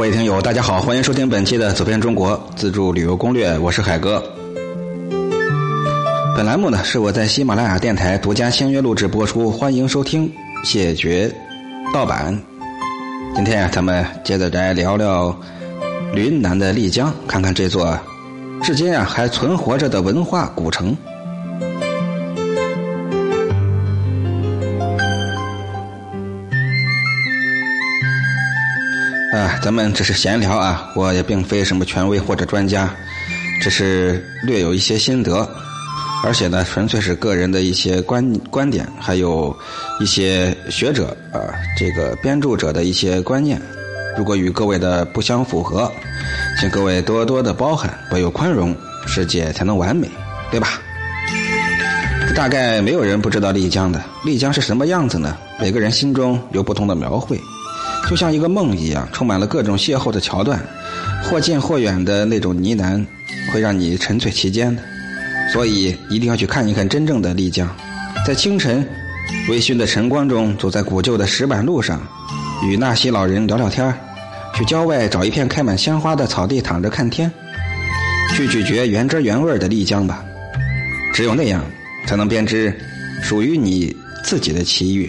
[0.00, 4.24] 各位听友，大家好，欢迎收听本期的《走遍中国自助旅游攻略》，我是海哥。
[6.34, 10.32] 本栏目呢是我在喜马拉雅电台独家签约录制播出，欢迎收听，
[10.64, 11.30] 谢绝
[11.92, 12.34] 盗版。
[13.34, 15.38] 今天啊，咱们接着来聊聊
[16.14, 17.94] 云南的丽江，看看这座
[18.62, 20.96] 至今啊还存活着的文化古城。
[29.62, 32.94] 咱们只是闲聊啊，我也并非什么权威或者专家，
[33.60, 35.46] 只是略有一些心得，
[36.24, 39.54] 而且呢，纯粹是个人的一些观观点，还有
[40.00, 41.38] 一些学者啊，
[41.78, 43.60] 这个编著者的一些观念，
[44.16, 45.92] 如果与各位的不相符合，
[46.58, 48.74] 请各位多多的包涵，保有宽容，
[49.06, 50.08] 世界才能完美，
[50.50, 50.80] 对吧？
[52.34, 55.36] 大概没有人不知道丽江的，丽江是什么样子呢？
[55.60, 57.38] 每个人心中有不同的描绘。
[58.10, 60.60] 就像一个梦一样，充满了各种邂逅的桥段，
[61.22, 63.06] 或近或远的那种呢喃，
[63.52, 64.82] 会让你沉醉其间的。
[65.52, 67.72] 所以一定要去看一看真正的丽江，
[68.26, 68.84] 在清晨
[69.48, 72.02] 微醺的晨光中，走在古旧的石板路上，
[72.64, 73.94] 与纳西老人聊聊天
[74.56, 77.30] 去郊外找一片开满鲜花的草地躺着看天，
[78.34, 80.24] 去咀嚼原汁原味的丽江吧。
[81.14, 81.64] 只有那样，
[82.08, 82.76] 才能编织
[83.22, 85.08] 属于你自己的奇遇。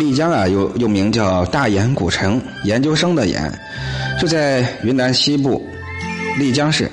[0.00, 3.52] 丽江啊，又又名叫大研古城，研究生的研，
[4.18, 5.62] 就在云南西部
[6.38, 6.90] 丽江市，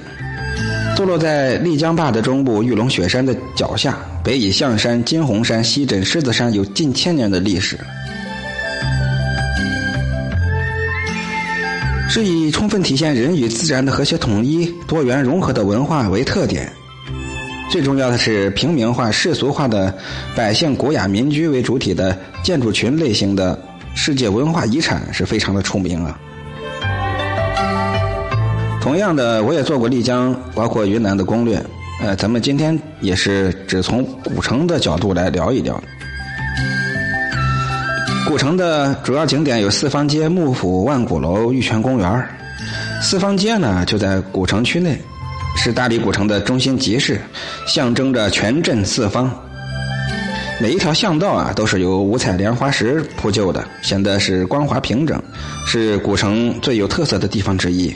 [0.93, 7.79] 坐落在丽江坝的中部玉龙雪山的脚下，北倚象山、金红山，西枕狮子山，有近千年的历史，
[12.09, 16.69] 是以充分体现人与自然的和谐统一、多元融合的文化为特点。
[17.69, 19.93] 最重要的是平民化、世俗化的
[20.35, 23.59] 百姓古雅民居为主体的建筑群类型的
[23.93, 26.17] 世界文化遗产是非常的出名啊。
[28.81, 31.61] 同样的，我也做过丽江，包括云南的攻略。
[32.01, 35.81] 呃，咱们今天也是只从古城的角度来聊一聊。
[38.25, 42.29] 古城的主要景点有四方街、幕府、万古楼、玉泉公园。
[43.01, 44.97] 四方街呢，就在古城区内。
[45.57, 47.19] 是大理古城的中心集市，
[47.65, 49.29] 象征着全镇四方。
[50.61, 55.21] 每一条巷道啊，都是由五彩莲花石铺就的，显得是光滑平整，
[55.65, 57.93] 是古城最有特色的地方之一。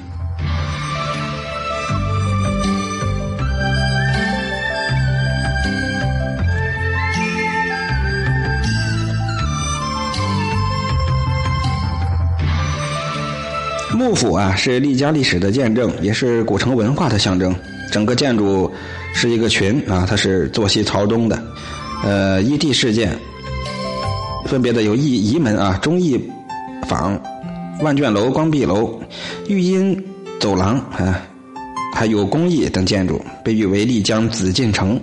[13.93, 17.53] 幕府啊，是丽江历史的见证，也是古城文化的象征。
[17.91, 18.71] 整个建筑
[19.13, 21.41] 是一个群啊，它是坐西朝东的。
[22.03, 23.15] 呃，依地事件
[24.45, 26.19] 分别的有义仪门啊、忠义
[26.87, 27.21] 坊、
[27.81, 28.99] 万卷楼、光壁楼、
[29.47, 30.01] 玉音
[30.39, 31.21] 走廊啊，
[31.93, 34.99] 还有公益等建筑，被誉为丽江紫禁城。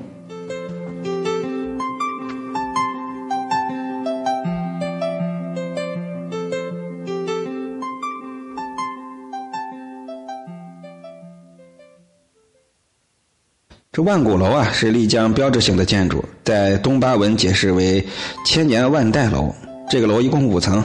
[13.98, 18.00] 这万古楼啊，是丽江标志性的建筑，在东巴文解释为
[18.47, 19.53] “千年万代楼”。
[19.91, 20.84] 这个楼一共五层，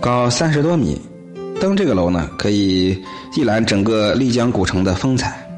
[0.00, 1.00] 高三十多米。
[1.60, 3.00] 登这个楼呢，可以
[3.36, 5.48] 一览整个丽江古城的风采，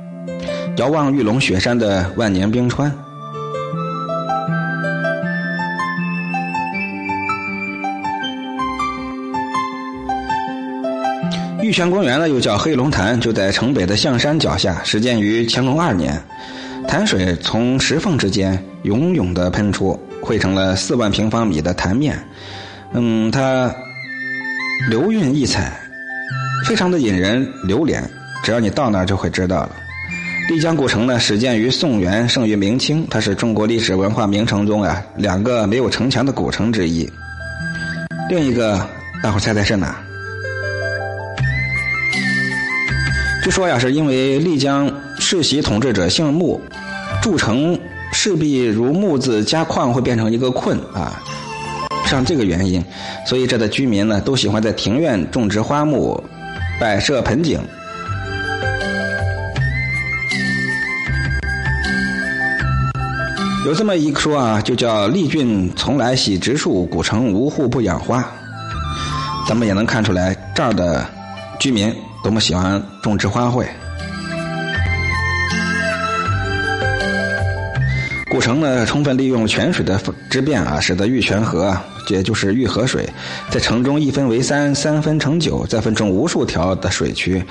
[0.77, 2.95] 遥望玉龙雪山的万年冰川。
[11.63, 16.23] 玉泉公园呢，又叫黑龙潭，就在城北的象山脚下，始建于乾隆二年。
[16.89, 22.19] 潭水从石缝之间涌涌的喷出，汇成了四万平方米的潭面。
[22.93, 23.73] 嗯，它
[24.89, 25.79] 流韵异彩，
[26.67, 28.03] 非常的引人流连。
[28.43, 29.71] 只要你到那儿就会知道了。
[30.49, 37.09] 丽江古城呢，始建于宋元，盛于明清，它是中国历史文化名城中啊两个没有城墙的古城之一。
[38.29, 38.85] 另一个，
[39.23, 39.97] 大伙猜猜是哪？
[43.45, 44.90] 据说呀，是因为丽江
[45.31, 46.61] 世袭统治者姓穆。
[47.23, 47.79] 筑城
[48.13, 51.23] 势必如木字加矿会变成一个困啊，
[52.05, 52.85] 像这个原因，
[53.25, 56.21] 所以这的居民呢都喜欢在庭院种植花木，
[56.81, 57.61] 摆设盆景。
[63.65, 68.29] 有这么一说啊，就叫丽郡从来喜植树，古城无户不养花。
[69.47, 71.07] 咱们也能看出来，这儿的
[71.61, 73.65] 居民多么喜欢种植花卉。
[78.31, 80.01] 古城呢，充分利用泉水的
[80.31, 81.77] 之变啊，使得玉泉河，
[82.09, 83.05] 也就是玉河水，
[83.51, 87.43] 在城中一分为三，三分成九，再分成无数条的水渠，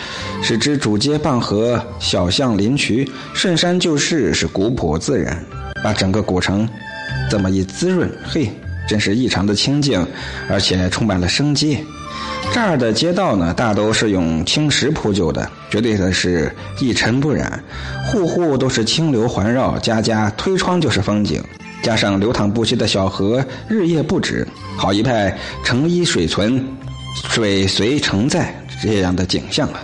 [0.42, 5.44] 使之主街傍河，小巷临渠，顺山就市，是古朴自然，
[5.84, 6.68] 把整个古城
[7.30, 8.50] 这么一滋润，嘿，
[8.88, 10.08] 真是异常的清静，
[10.50, 11.78] 而且充满了生机。
[12.52, 17.64] 这儿的街道呢，大都是用青石铺就的，绝对的是一尘不染，
[18.06, 21.44] 户户都是清流环绕，家家推窗就是风景，
[21.84, 26.66] 加上流淌不息的小河，日夜不止，好一派城依水存，
[27.30, 29.80] 水随城在这样的景象啊！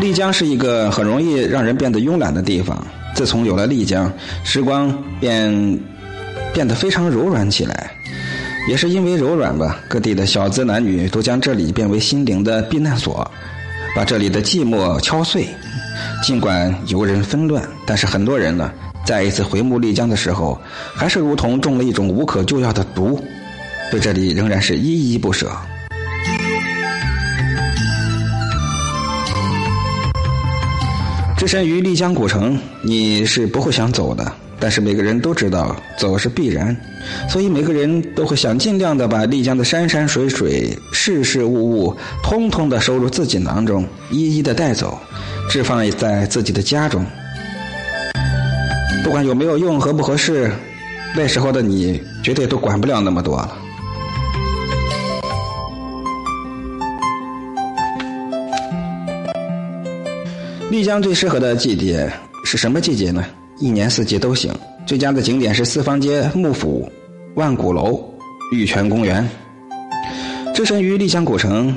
[0.00, 2.86] 丽江是一个很容易让人变得慵懒的地方。
[3.14, 4.12] 自从有了丽江，
[4.42, 5.78] 时光便
[6.52, 7.90] 变得非常柔软起来。
[8.68, 13.30] 也是因为柔软吧，各地的小资男女都将这里变为心灵的避难所，
[13.94, 15.46] 把这里的寂寞敲碎。
[16.22, 18.72] 尽管游人纷乱，但是很多人呢，
[19.04, 20.58] 再一次回目丽江的时候，
[20.94, 23.22] 还是如同中了一种无可救药的毒，
[23.90, 25.52] 对这里仍然是依依不舍。
[31.44, 34.32] 置身于丽江古城，你是不会想走的。
[34.58, 36.74] 但是每个人都知道走是必然，
[37.28, 44.98] 所以每个人都会想尽量的把丽江的山山水水、事事物物，通通的收入自己囊中，一一的带走，
[45.50, 47.04] 置放在自己的家中。
[49.04, 50.50] 不管有没有用、合不合适，
[51.14, 53.58] 那时候的你绝对都管不了那么多了。
[60.74, 62.12] 丽江最适合的季节
[62.44, 63.24] 是什么季节呢？
[63.60, 64.52] 一年四季都行。
[64.84, 66.90] 最佳的景点是四方街、幕府、
[67.36, 68.04] 万古楼、
[68.50, 69.24] 玉泉公园。
[70.52, 71.72] 置身于丽江古城，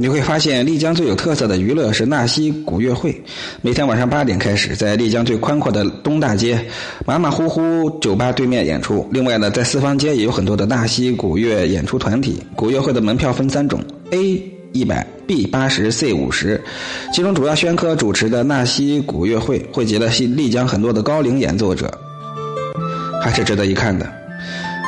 [0.00, 3.14] 你会发现丽江最有特色的娱乐是纳西古乐会。
[3.62, 6.60] 每天晚上八点开始，在丽江最宽阔的东大街，
[7.06, 9.08] 马马虎虎酒吧对面演出。
[9.12, 12.42] 另外呢，在四方街也有很多的纳西古乐演出团体。
[12.56, 13.80] 古乐会的门票分三种
[14.10, 14.57] ：A。
[14.72, 16.62] 一百 B 八十 C 五十，
[17.12, 21.92] 其中主要宣科主持的纳西古乐会汇集了丽江很多的高龄演奏者，
[23.20, 24.10] 还是值得一看的。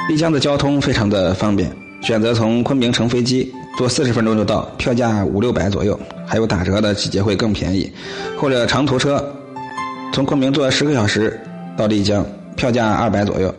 [0.08, 1.70] 丽江的交通非常的方便，
[2.02, 7.90] 选择从昆明乘飞机，坐四十分钟就到，票价五六百左右，还有打折的季节会更便宜。
[8.38, 9.24] 或者长途车，
[10.12, 11.40] 从昆明坐十个小时
[11.76, 13.54] 到丽江，票价二百左右。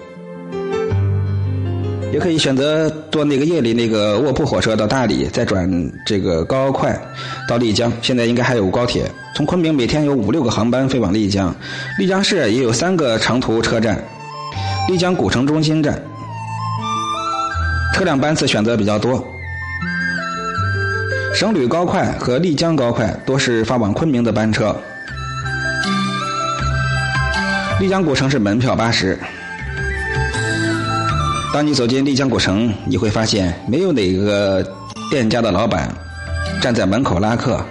[2.12, 7.00] 也可以选择坐那个夜里那个卧铺火车到大理，再转这个高快
[7.48, 7.92] 到丽江。
[8.02, 11.56] 现在应该还有高铁，从昆明每天有五六个航班飞往丽江。
[11.98, 14.04] 丽江市也有三个长途车站，
[14.90, 16.02] 丽江古城中心站，
[17.94, 19.26] 车辆班次选择比较多。
[21.34, 24.76] 省旅高快和丽江高快都是发往昆明的班车。
[27.80, 29.18] 丽江古城是门票八十。
[31.54, 34.66] 当你走进丽江古城，你会发现没有哪个
[35.10, 35.94] 店家的老板
[36.62, 37.62] 站在门口拉客，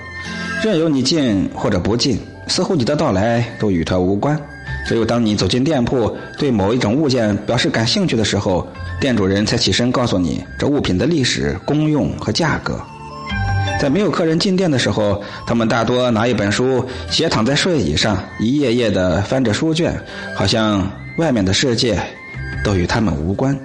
[0.62, 4.38] 任由你进或者不进，似乎你的到来都与他无关。
[4.86, 8.68] 只有当你走进店铺，对某一种物件表示感兴趣的时候，
[9.00, 12.78] 店主人才起身告诉你这物品的历史、功用和价格。
[13.80, 19.98] 在没有客人进店的时候，他们大多拿一本书斜躺在睡椅上，一页页的翻着书卷，
[20.34, 21.98] 好像外面的世界
[22.62, 23.58] 都与他们无关。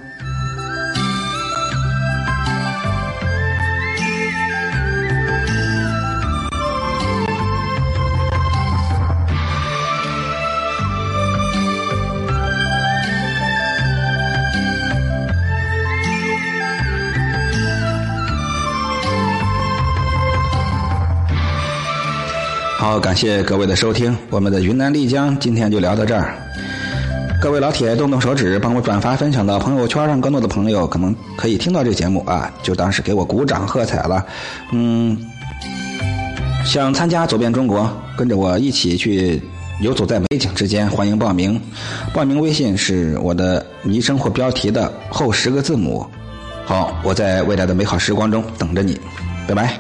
[22.78, 26.36] 好，感谢各位的收听，我们的云南丽江今天就聊到这儿。
[27.42, 34.24] 各位老铁，动动手指，帮我转发分享到朋友圈，让更多的朋友可能可以听到这节目啊，就当是给我鼓掌喝彩了。
[34.74, 35.18] 嗯，
[36.66, 39.42] 想参加走遍中国，跟着我一起去
[39.82, 41.60] 游走在美景之间，欢迎报名。
[42.14, 46.06] 报名微信是我的昵称或标题的后十个字母。
[46.66, 49.00] 好，我在未来的美好时光中等着你，
[49.48, 49.80] 拜拜。